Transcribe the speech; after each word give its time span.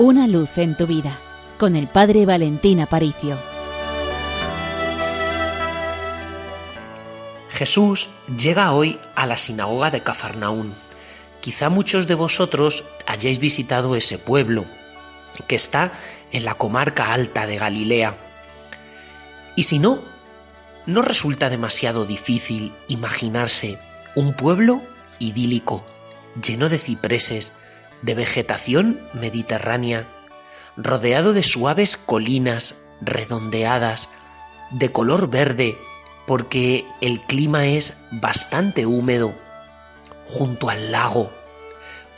Una 0.00 0.28
luz 0.28 0.58
en 0.58 0.76
tu 0.76 0.86
vida 0.86 1.18
con 1.58 1.74
el 1.74 1.88
Padre 1.88 2.24
Valentín 2.24 2.78
Aparicio. 2.78 3.36
Jesús 7.48 8.08
llega 8.38 8.70
hoy 8.70 9.00
a 9.16 9.26
la 9.26 9.36
sinagoga 9.36 9.90
de 9.90 10.04
Cafarnaún. 10.04 10.72
Quizá 11.40 11.68
muchos 11.68 12.06
de 12.06 12.14
vosotros 12.14 12.84
hayáis 13.08 13.40
visitado 13.40 13.96
ese 13.96 14.18
pueblo, 14.18 14.66
que 15.48 15.56
está 15.56 15.90
en 16.30 16.44
la 16.44 16.54
comarca 16.54 17.12
alta 17.12 17.48
de 17.48 17.58
Galilea. 17.58 18.16
Y 19.56 19.64
si 19.64 19.80
no, 19.80 20.00
no 20.86 21.02
resulta 21.02 21.50
demasiado 21.50 22.04
difícil 22.04 22.72
imaginarse 22.86 23.80
un 24.14 24.32
pueblo 24.32 24.80
idílico, 25.18 25.84
lleno 26.40 26.68
de 26.68 26.78
cipreses, 26.78 27.54
de 28.02 28.14
vegetación 28.14 29.00
mediterránea, 29.12 30.06
rodeado 30.76 31.32
de 31.32 31.42
suaves 31.42 31.96
colinas 31.96 32.76
redondeadas, 33.00 34.08
de 34.70 34.92
color 34.92 35.28
verde, 35.30 35.78
porque 36.26 36.84
el 37.00 37.20
clima 37.22 37.66
es 37.66 37.98
bastante 38.10 38.86
húmedo, 38.86 39.32
junto 40.26 40.68
al 40.68 40.92
lago, 40.92 41.32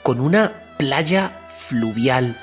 con 0.02 0.20
una 0.20 0.52
playa 0.78 1.40
fluvial. 1.48 2.36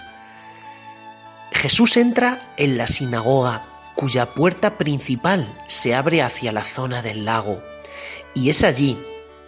Jesús 1.52 1.98
entra 1.98 2.54
en 2.58 2.78
la 2.78 2.88
sinagoga, 2.88 3.66
cuya 3.96 4.28
puerta 4.28 4.78
principal 4.78 5.52
se 5.68 5.96
abre 5.96 6.22
hacia 6.22 6.52
la 6.52 6.64
zona 6.64 7.02
del 7.02 7.26
lago, 7.26 7.62
y 8.34 8.50
es 8.50 8.64
allí, 8.64 8.98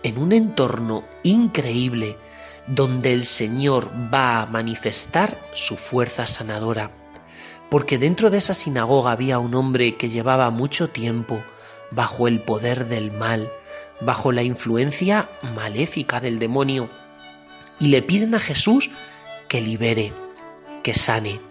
en 0.04 0.18
un 0.18 0.32
entorno 0.32 1.04
increíble, 1.24 2.18
donde 2.70 3.14
el 3.14 3.26
Señor 3.26 3.90
va 4.14 4.41
a 4.41 4.46
manifestar 4.46 5.39
su 5.53 5.75
fuerza 5.75 6.28
sanadora. 6.28 6.92
Porque 7.70 7.98
dentro 7.98 8.30
de 8.30 8.38
esa 8.38 8.53
sinagoga 8.53 9.12
había 9.12 9.39
un 9.39 9.56
hombre 9.56 9.95
que 9.95 10.09
llevaba 10.09 10.50
mucho 10.52 10.90
tiempo 10.90 11.42
bajo 11.92 12.28
el 12.28 12.42
poder 12.42 12.88
del 12.88 13.12
mal, 13.12 13.50
bajo 14.02 14.31
la 14.31 14.44
influencia 14.44 15.28
maléfica 15.56 16.20
del 16.20 16.40
demonio, 16.40 16.90
y 17.80 17.88
le 17.88 18.02
piden 18.02 18.36
a 18.36 18.40
Jesús 18.40 18.92
que 19.47 19.62
libere, 19.62 20.14
que 20.84 20.94
sane. 20.94 21.42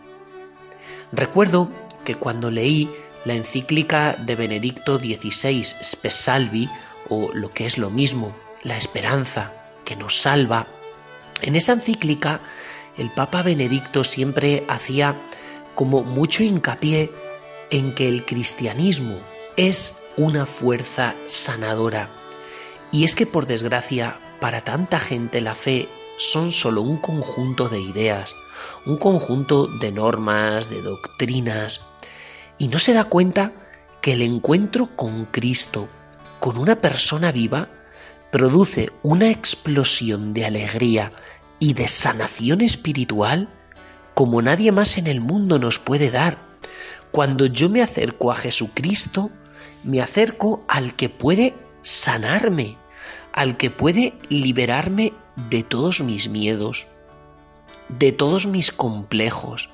Recuerdo 1.11 1.69
que 2.05 2.15
cuando 2.15 2.51
leí 2.51 2.91
la 3.25 3.35
encíclica 3.35 4.15
de 4.15 4.37
Benedicto 4.37 4.99
XVI 4.99 5.65
Spesalvi, 5.65 6.71
o 7.09 7.31
lo 7.33 7.53
que 7.53 7.67
es 7.67 7.77
lo 7.77 7.91
mismo, 7.91 8.37
la 8.63 8.77
esperanza 8.77 9.53
que 9.85 9.97
nos 9.97 10.21
salva, 10.21 10.67
en 11.43 11.57
esa 11.57 11.73
encíclica 11.73 12.41
el 12.97 13.11
Papa 13.11 13.43
Benedicto 13.43 14.03
siempre 14.03 14.65
hacía 14.69 15.17
como 15.75 16.03
mucho 16.03 16.43
hincapié 16.43 17.13
en 17.71 17.95
que 17.95 18.09
el 18.09 18.25
cristianismo 18.25 19.17
es 19.57 20.03
una 20.17 20.47
fuerza 20.47 21.15
sanadora. 21.27 22.09
Y 22.91 23.05
es 23.05 23.15
que 23.15 23.27
por 23.27 23.47
desgracia, 23.47 24.19
para 24.41 24.63
tanta 24.63 24.99
gente 24.99 25.41
la 25.41 25.55
fe 25.55 25.89
son 26.17 26.51
solo 26.51 26.83
un 26.83 26.97
conjunto 26.97 27.69
de 27.69 27.81
ideas, 27.81 28.35
un 28.85 28.97
conjunto 28.97 29.69
de 29.69 29.93
normas, 29.93 30.69
de 30.69 30.83
doctrinas, 30.83 31.83
y 32.59 32.67
no 32.69 32.81
se 32.81 32.93
da 32.93 33.05
cuenta 33.05 33.53
que 34.01 34.15
el 34.15 34.23
encuentro 34.23 34.97
con 34.97 35.27
Cristo, 35.27 35.89
con 36.41 36.59
una 36.59 36.77
persona 36.77 37.31
viva, 37.31 37.69
produce 38.31 38.91
una 39.03 39.31
explosión 39.31 40.35
de 40.35 40.45
alegría 40.45 41.13
y 41.59 41.75
de 41.75 41.89
sanación 41.89 42.61
espiritual 42.61 43.49
como 44.15 44.43
nadie 44.43 44.73
más 44.73 44.99
en 44.99 45.07
el 45.07 45.21
mundo 45.21 45.59
nos 45.59 45.79
puede 45.79 46.11
dar. 46.11 46.39
Cuando 47.13 47.47
yo 47.47 47.69
me 47.69 47.83
acerco 47.83 48.33
a 48.33 48.35
Jesucristo, 48.35 49.31
me 49.85 50.03
acerco 50.03 50.65
al 50.69 50.95
que 50.95 51.09
puede 51.09 51.55
sanarme, 51.83 52.77
al 53.33 53.57
que 53.57 53.71
puede 53.71 54.15
liberarme 54.29 55.13
de 55.49 55.63
todos 55.63 56.01
mis 56.01 56.29
miedos, 56.29 56.89
de 57.89 58.13
todos 58.13 58.47
mis 58.47 58.73
complejos, 58.73 59.71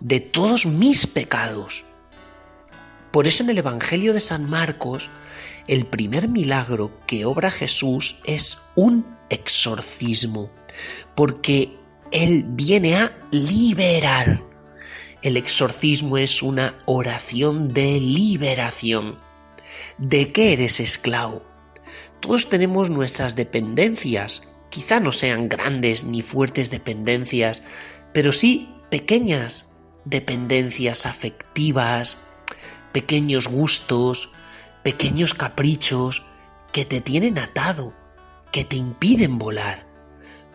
de 0.00 0.20
todos 0.20 0.64
mis 0.64 1.06
pecados. 1.06 1.84
Por 3.10 3.26
eso 3.26 3.42
en 3.42 3.50
el 3.50 3.58
Evangelio 3.58 4.12
de 4.12 4.20
San 4.20 4.48
Marcos, 4.48 5.10
el 5.68 5.86
primer 5.86 6.28
milagro 6.28 6.90
que 7.06 7.26
obra 7.26 7.50
Jesús 7.50 8.20
es 8.24 8.58
un 8.74 9.06
exorcismo, 9.28 10.50
porque 11.14 11.74
Él 12.10 12.44
viene 12.48 12.96
a 12.96 13.12
liberar. 13.30 14.42
El 15.22 15.36
exorcismo 15.36 16.16
es 16.16 16.42
una 16.42 16.74
oración 16.86 17.68
de 17.68 18.00
liberación. 18.00 19.18
¿De 19.98 20.32
qué 20.32 20.54
eres 20.54 20.80
esclavo? 20.80 21.42
Todos 22.20 22.48
tenemos 22.48 22.88
nuestras 22.88 23.36
dependencias, 23.36 24.42
quizá 24.70 25.00
no 25.00 25.12
sean 25.12 25.48
grandes 25.48 26.04
ni 26.04 26.22
fuertes 26.22 26.70
dependencias, 26.70 27.62
pero 28.12 28.32
sí 28.32 28.74
pequeñas 28.90 29.66
dependencias 30.04 31.04
afectivas, 31.04 32.16
pequeños 32.92 33.48
gustos, 33.48 34.32
pequeños 34.88 35.34
caprichos 35.34 36.24
que 36.72 36.86
te 36.86 37.02
tienen 37.02 37.38
atado, 37.38 37.92
que 38.50 38.64
te 38.64 38.76
impiden 38.76 39.36
volar. 39.38 39.86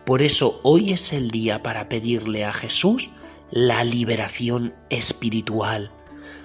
Por 0.04 0.22
eso 0.22 0.58
hoy 0.64 0.92
es 0.92 1.12
el 1.12 1.30
día 1.30 1.62
para 1.62 1.88
pedirle 1.88 2.44
a 2.44 2.52
Jesús 2.52 3.10
la 3.52 3.84
liberación 3.84 4.74
espiritual. 4.90 5.92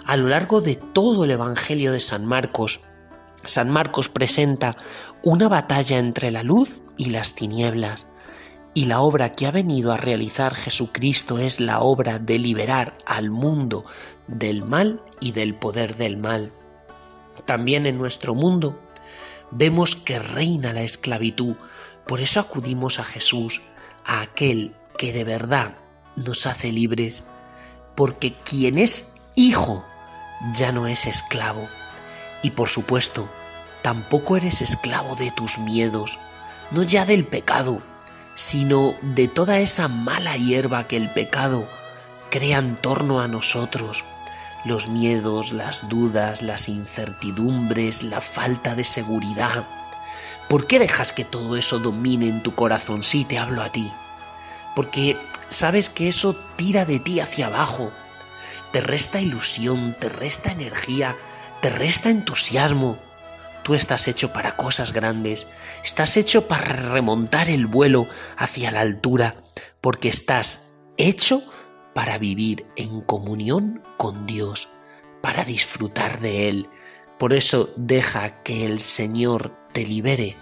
A 0.05 0.17
lo 0.17 0.27
largo 0.27 0.61
de 0.61 0.75
todo 0.75 1.23
el 1.23 1.31
Evangelio 1.31 1.91
de 1.91 1.99
San 1.99 2.27
Marcos, 2.27 2.81
San 3.43 3.71
Marcos 3.71 4.07
presenta 4.07 4.77
una 5.23 5.49
batalla 5.49 5.97
entre 5.97 6.29
la 6.29 6.43
luz 6.43 6.83
y 6.95 7.05
las 7.05 7.33
tinieblas, 7.33 8.05
y 8.75 8.85
la 8.85 9.01
obra 9.01 9.31
que 9.31 9.47
ha 9.47 9.51
venido 9.51 9.91
a 9.91 9.97
realizar 9.97 10.53
Jesucristo 10.53 11.39
es 11.39 11.59
la 11.59 11.79
obra 11.79 12.19
de 12.19 12.37
liberar 12.37 12.95
al 13.07 13.31
mundo 13.31 13.83
del 14.27 14.63
mal 14.63 15.01
y 15.19 15.31
del 15.31 15.55
poder 15.55 15.97
del 15.97 16.17
mal. 16.17 16.51
También 17.49 17.87
en 17.87 17.97
nuestro 17.97 18.35
mundo 18.35 18.79
vemos 19.49 19.95
que 19.95 20.19
reina 20.19 20.71
la 20.71 20.83
esclavitud, 20.83 21.55
por 22.05 22.21
eso 22.21 22.39
acudimos 22.39 22.99
a 22.99 23.03
Jesús, 23.03 23.63
a 24.05 24.21
aquel 24.21 24.75
que 24.99 25.13
de 25.13 25.23
verdad 25.23 25.73
nos 26.15 26.45
hace 26.45 26.71
libres, 26.71 27.23
porque 27.95 28.33
quien 28.33 28.77
es 28.77 29.15
hijo 29.33 29.83
ya 30.53 30.71
no 30.71 30.85
es 30.85 31.07
esclavo. 31.07 31.67
Y 32.43 32.51
por 32.51 32.69
supuesto, 32.69 33.27
tampoco 33.81 34.37
eres 34.37 34.61
esclavo 34.61 35.15
de 35.15 35.31
tus 35.31 35.57
miedos, 35.57 36.19
no 36.69 36.83
ya 36.83 37.03
del 37.03 37.25
pecado, 37.25 37.81
sino 38.35 38.93
de 39.01 39.27
toda 39.27 39.57
esa 39.57 39.87
mala 39.87 40.37
hierba 40.37 40.87
que 40.87 40.97
el 40.97 41.09
pecado 41.09 41.67
crea 42.29 42.59
en 42.59 42.75
torno 42.75 43.21
a 43.21 43.27
nosotros. 43.27 44.05
Los 44.65 44.89
miedos, 44.89 45.53
las 45.53 45.87
dudas, 45.87 46.41
las 46.41 46.67
incertidumbres, 46.67 48.03
la 48.03 48.19
falta 48.19 48.75
de 48.75 48.83
seguridad. 48.83 49.63
¿Por 50.49 50.67
qué 50.67 50.79
dejas 50.79 51.13
que 51.13 51.23
todo 51.23 51.55
eso 51.55 51.79
domine 51.79 52.27
en 52.27 52.43
tu 52.43 52.55
corazón? 52.55 53.03
Sí, 53.03 53.23
te 53.23 53.37
hablo 53.37 53.61
a 53.61 53.71
ti. 53.71 53.91
Porque 54.75 55.17
sabes 55.47 55.89
que 55.89 56.09
eso 56.09 56.35
tira 56.57 56.85
de 56.85 56.99
ti 56.99 57.19
hacia 57.19 57.47
abajo. 57.47 57.91
Te 58.71 58.81
resta 58.81 59.21
ilusión, 59.21 59.95
te 59.99 60.09
resta 60.09 60.51
energía, 60.51 61.15
te 61.61 61.69
resta 61.69 62.09
entusiasmo. 62.09 62.97
Tú 63.63 63.75
estás 63.75 64.07
hecho 64.07 64.33
para 64.33 64.55
cosas 64.55 64.91
grandes, 64.91 65.47
estás 65.83 66.17
hecho 66.17 66.47
para 66.47 66.65
remontar 66.65 67.49
el 67.49 67.65
vuelo 67.65 68.07
hacia 68.37 68.71
la 68.71 68.81
altura, 68.81 69.35
porque 69.81 70.09
estás 70.09 70.69
hecho 70.97 71.43
para 71.99 72.17
vivir 72.17 72.65
en 72.77 73.01
comunión 73.01 73.83
con 73.97 74.25
Dios, 74.25 74.69
para 75.21 75.43
disfrutar 75.43 76.21
de 76.21 76.47
Él. 76.47 76.69
Por 77.17 77.33
eso 77.33 77.69
deja 77.75 78.41
que 78.41 78.65
el 78.65 78.79
Señor 78.79 79.53
te 79.73 79.85
libere 79.85 80.37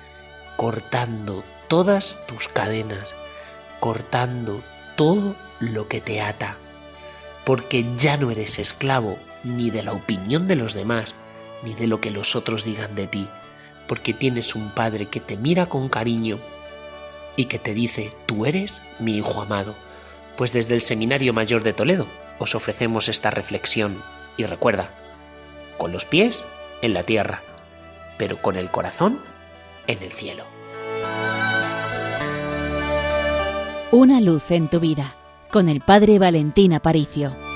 cortando 0.55 1.43
todas 1.67 2.19
tus 2.27 2.47
cadenas, 2.47 3.15
cortando 3.79 4.61
todo 4.97 5.35
lo 5.59 5.87
que 5.87 5.99
te 5.99 6.21
ata, 6.21 6.59
porque 7.43 7.83
ya 7.95 8.17
no 8.17 8.29
eres 8.29 8.59
esclavo 8.59 9.17
ni 9.43 9.71
de 9.71 9.81
la 9.81 9.93
opinión 9.93 10.47
de 10.47 10.57
los 10.57 10.75
demás, 10.75 11.15
ni 11.63 11.73
de 11.73 11.87
lo 11.87 11.99
que 11.99 12.11
los 12.11 12.35
otros 12.35 12.65
digan 12.65 12.93
de 12.93 13.07
ti, 13.07 13.27
porque 13.87 14.13
tienes 14.13 14.53
un 14.53 14.69
Padre 14.75 15.07
que 15.07 15.21
te 15.21 15.37
mira 15.37 15.65
con 15.65 15.89
cariño 15.89 16.37
y 17.35 17.45
que 17.45 17.57
te 17.57 17.73
dice, 17.73 18.13
tú 18.27 18.45
eres 18.45 18.83
mi 18.99 19.17
Hijo 19.17 19.41
amado. 19.41 19.86
Pues 20.37 20.53
desde 20.53 20.75
el 20.75 20.81
Seminario 20.81 21.33
Mayor 21.33 21.63
de 21.63 21.73
Toledo 21.73 22.05
os 22.39 22.55
ofrecemos 22.55 23.09
esta 23.09 23.31
reflexión 23.31 24.01
y 24.37 24.45
recuerda, 24.45 24.91
con 25.77 25.91
los 25.91 26.05
pies 26.05 26.45
en 26.81 26.93
la 26.93 27.03
tierra, 27.03 27.41
pero 28.17 28.37
con 28.37 28.55
el 28.55 28.69
corazón 28.69 29.19
en 29.87 30.01
el 30.03 30.11
cielo. 30.11 30.43
Una 33.91 34.21
luz 34.21 34.51
en 34.51 34.69
tu 34.69 34.79
vida 34.79 35.15
con 35.49 35.69
el 35.69 35.81
Padre 35.81 36.19
Valentín 36.19 36.73
Aparicio. 36.73 37.46